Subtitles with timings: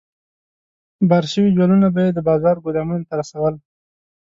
[1.09, 3.55] بار شوي جوالونه به یې د بازار ګودامونو ته رسول.